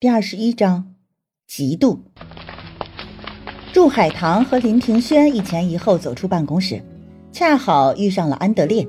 [0.00, 0.94] 第二十一章，
[1.50, 1.98] 嫉妒。
[3.72, 6.80] 祝海棠和林庭轩一前一后走出办公室，
[7.32, 8.86] 恰好遇上了安德烈。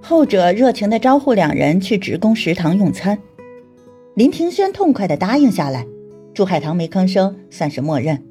[0.00, 3.18] 后者热情地招呼两人去职工食堂用餐。
[4.14, 5.86] 林庭轩痛快地答应下来，
[6.32, 8.24] 祝海棠没吭声，算是默认。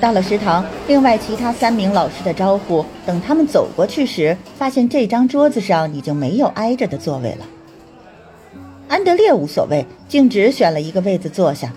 [0.00, 7.46] 到了食堂，另外其他三名老师的招呼，等他们走过去时，发现这张桌子上已经没有挨着的座位了。
[8.88, 11.72] 安德烈无所谓，径直选了一个位子坐下。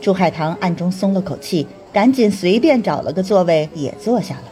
[0.00, 4.42] 朱海棠暗中松了口气，赶紧随便找了个座位也坐下了。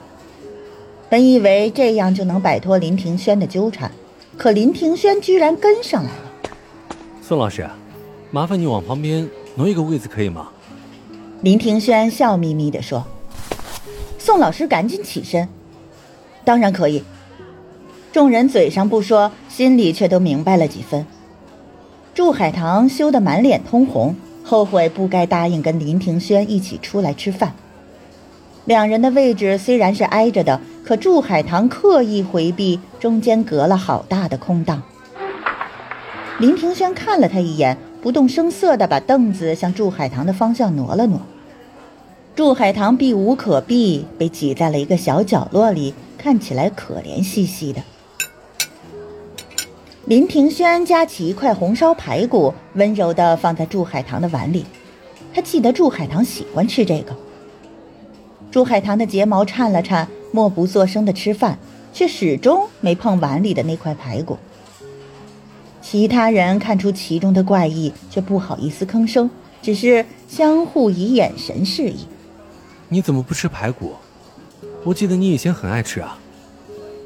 [1.09, 3.91] 本以为这样就能摆脱林庭轩的纠缠，
[4.37, 6.57] 可林庭轩居然跟上来了。
[7.23, 7.69] 宋老师，
[8.31, 10.49] 麻烦你往旁边挪一个位子，可以吗？
[11.43, 13.05] 林庭轩笑眯眯地说。
[14.19, 15.49] 宋老师赶紧起身，
[16.45, 17.03] 当然可以。
[18.13, 21.05] 众人嘴上不说，心里却都明白了几分。
[22.15, 27.55] 祝海棠羞得满脸通红，后悔不该答应跟林庭轩一起出来吃饭。
[28.67, 34.83] 两人的位置虽然是挨着的，可祝海棠刻意回避，中间隔了好大的空档。
[36.39, 41.19] 林庭轩看了他一眼，不动声色地把凳子向祝海棠的方向挪了挪。
[42.37, 47.83] 祝海棠避无可避，被挤在了一个小角落里，看起来可怜兮兮的。
[50.13, 54.67] 林庭轩夹起一块红烧排骨，温柔地放在祝海棠的碗里。
[55.33, 57.17] 他记得祝海棠喜欢吃这个。
[58.51, 61.59] 祝海棠的睫毛颤了颤，默不作声地吃饭，
[61.95, 64.37] 却始终没碰碗里的那块排骨。
[65.81, 69.31] 其他人看出其中的怪异，却不好意思吭声，
[69.63, 72.07] 只是相互以眼神示意。
[72.91, 73.95] 你怎么不吃排骨？
[74.85, 76.19] 我记得你以前很爱吃啊。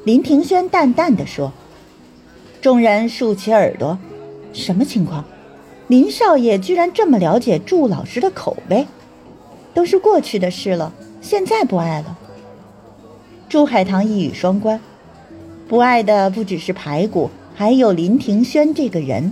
[0.03, 1.49] 林庭轩淡淡的说。
[2.67, 3.97] 众人竖起耳朵，
[4.51, 5.23] 什么情况？
[5.87, 8.85] 林少爷居然这么了解祝老师的口味？
[9.73, 12.17] 都是过去的事了，现在不爱了。
[13.47, 14.81] 祝海棠一语双关，
[15.69, 19.31] 不爱的不只是排骨，还有林庭轩这个人。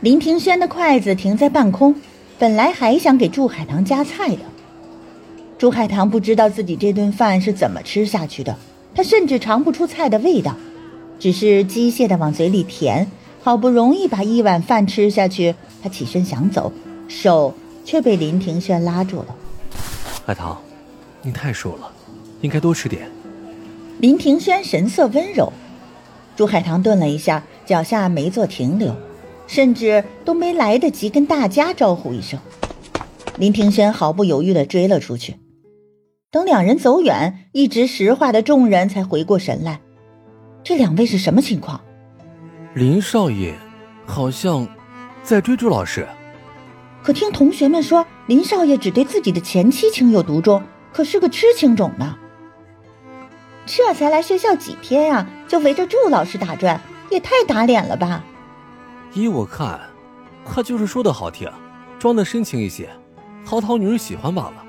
[0.00, 1.94] 林庭轩的筷子停在半空，
[2.38, 4.40] 本来还想给祝海棠夹菜的。
[5.58, 8.56] 祝海棠不知道自己这顿饭是怎么吃下去的，
[8.94, 10.56] 他甚至尝不出菜的味道。
[11.20, 13.06] 只是机械的往嘴里填，
[13.42, 16.72] 好不容易把一碗饭吃下去，他起身想走，
[17.06, 17.54] 手
[17.84, 19.36] 却被林庭轩拉住了。
[20.24, 20.56] 海棠，
[21.20, 21.92] 你太瘦了，
[22.40, 23.02] 应该多吃点。
[23.98, 25.52] 林庭轩神色温柔，
[26.34, 28.96] 朱海棠顿了一下，脚下没做停留，
[29.46, 32.40] 甚至都没来得及跟大家招呼一声。
[33.36, 35.36] 林庭轩毫不犹豫地追了出去。
[36.30, 39.80] 等两人走远，一直石化的众人才回过神来。
[40.62, 41.80] 这两位是什么情况？
[42.74, 43.54] 林少爷
[44.06, 44.66] 好像
[45.22, 46.06] 在追朱老师。
[47.02, 50.62] 可听同学们说，林少爷只对自己的前妻情有独钟，
[50.92, 52.16] 可是个痴情种呢。
[53.66, 58.22] 这才来学校几天呀，就围着祝老师打转，也太打脸了吧！
[59.14, 59.80] 依我看，
[60.44, 61.50] 他就是说的好听，
[61.98, 62.88] 装的深情一些，
[63.44, 64.64] 好讨女人喜欢罢了。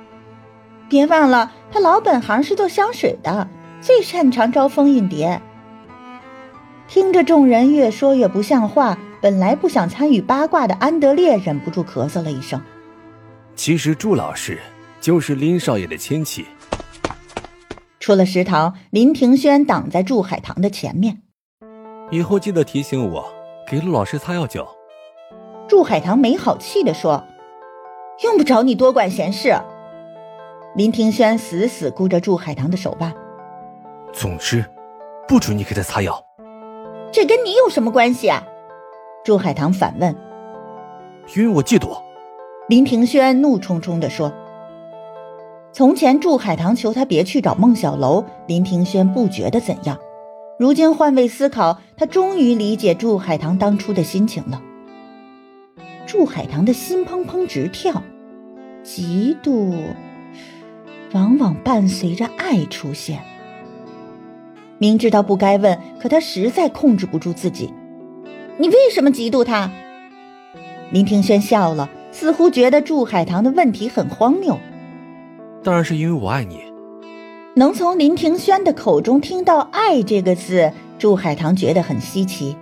[0.88, 3.47] 别忘了，他老本行是做香水的，
[3.81, 5.41] 最擅长招蜂引蝶。
[6.94, 12.62] 听着众人越说越不像话，本来不想参与八卦的安德烈忍不住咳嗽了一声。
[13.56, 14.59] 其实祝老师
[15.00, 16.46] 就是林少爷的亲戚。
[18.02, 21.22] 出了食堂，林庭轩挡在祝海棠的前面。
[22.09, 23.25] 以后记得提醒我，
[23.69, 24.68] 给陆老师擦药酒。
[25.69, 27.23] 祝海棠没好气地说
[28.25, 29.56] ：“用不着你多管闲事。”
[30.75, 33.13] 林庭轩死死箍着祝海棠的手腕。
[34.12, 34.66] 总之，
[35.25, 36.22] 不准你给他擦药。
[37.12, 38.44] 这跟你有什么关系啊？
[39.24, 40.16] 朱海棠反问。
[41.36, 42.02] 因为我嫉妒。
[42.70, 44.32] 林庭轩怒冲冲地说。
[45.74, 49.98] 从前祝海棠求他别去找孟小楼，林庭轩不觉得怎样。
[50.60, 54.62] 如今换位思考，他终于理解祝海棠当初的心情了。
[56.06, 58.03] 祝海棠的心砰砰直跳，
[58.84, 59.74] 嫉妒
[61.14, 63.20] 往往伴随着爱出现。
[64.82, 67.72] 明知道不该问，可他实在控制不住自己。
[68.58, 69.70] 你为什么嫉妒他？
[70.90, 74.58] 林庭轩笑了，似乎觉得祝海棠的问题很荒谬。
[75.64, 76.62] 当然是因为我爱你。
[77.54, 82.58] 能从林庭轩的口中听到“爱”这个字，祝海棠觉得很稀奇。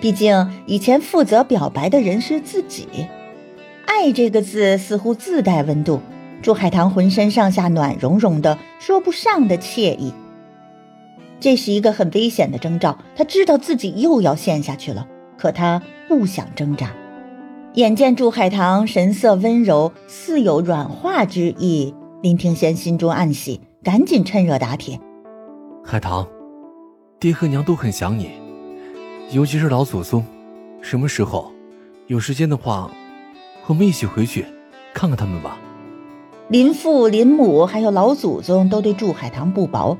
[0.00, 2.88] 毕竟以前负责表白的人是自己
[3.84, 6.00] ，“爱”这个字似乎自带温度。
[6.40, 10.14] 祝海棠浑身上下暖融融的，说不上的惬意。
[11.44, 15.06] 这是一个很危险的征兆，他知道自己又要陷下去了，
[15.36, 16.90] 可他不想挣扎。
[17.74, 24.98] 眼见祝海棠神色温柔，似有软化之意，林庭轩心中暗喜，赶紧趁热打铁
[25.84, 26.26] ：“海棠，
[27.20, 28.30] 爹和娘都很想你，
[29.30, 30.24] 尤其是老祖宗。
[30.80, 31.52] 什么时候
[32.06, 32.90] 有时间的话，
[33.66, 34.46] 我们一起回去
[34.94, 35.58] 看看他们吧。”
[36.48, 39.94] 林父、林母还有老祖宗都对祝海棠不薄，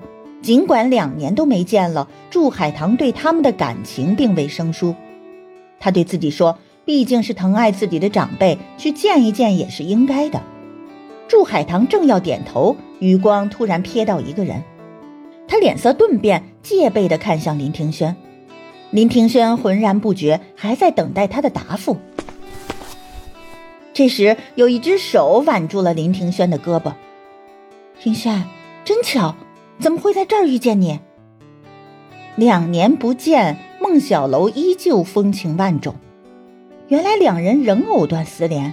[0.45, 4.95] 尽管两年都没见了，祝海棠对他们的感情并未生疏。
[5.81, 6.57] 他对自己说。
[6.87, 10.43] 毕竟是疼爱自己的长辈，去见一见也是应该的。
[11.27, 14.63] 祝海棠正要点头，余光突然瞥到一个人，
[15.49, 18.15] 他脸色顿变，戒备地看向林庭轩。
[18.91, 21.97] 林庭轩浑然不觉，还在等待他的答复。
[23.95, 26.93] 这时，有一只手挽住了林庭轩的胳膊。
[27.99, 28.45] 庭轩，
[28.85, 29.35] 真巧，
[29.79, 31.01] 怎么会在这儿遇见你？
[32.37, 35.95] 两年不见，孟小楼依旧风情万种。
[36.89, 38.73] 原来两人仍藕断丝连，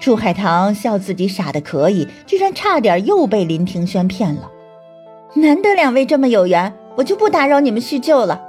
[0.00, 4.50] 祝海棠笑自己傻的可以，居然差点又被林庭轩骗了。
[5.34, 8.44] 难得两位这么有缘，我就不打扰你们叙旧了。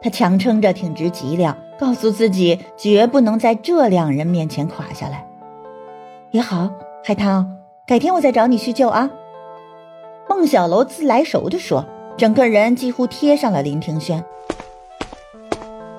[0.00, 5.26] 他强撑着挺直脊梁，告诉自己绝不能在这两人面前垮下来。
[6.30, 6.70] 也好，
[7.02, 7.48] 海棠，
[7.86, 9.10] 改天我再找你叙旧啊。
[10.28, 11.84] 孟小楼自来熟的说，
[12.16, 14.24] 整个人几乎贴上了林庭轩。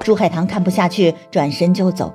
[0.02, 2.14] 朱海棠看不下去，转身就走。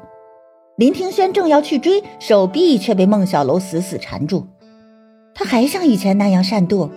[0.77, 4.47] 林庭轩正要去追，手臂却被孟小楼死死缠住。
[5.35, 6.91] 他还像以前那样善妒，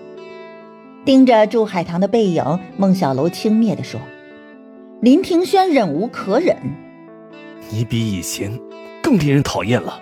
[1.05, 3.99] 盯着朱海棠的背影，孟小楼轻蔑地说
[5.01, 6.55] ：“林庭轩忍无可忍，
[7.69, 8.57] 你比以前
[9.03, 10.01] 更令人讨厌了。”